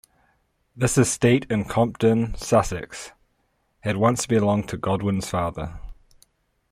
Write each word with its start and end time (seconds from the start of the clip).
This 0.75 0.97
estate 0.97 1.45
in 1.51 1.65
Compton, 1.65 2.33
Sussex, 2.33 3.11
had 3.81 3.97
once 3.97 4.25
belonged 4.25 4.67
to 4.69 4.77
Godwin's 4.77 5.29
father. 5.29 5.79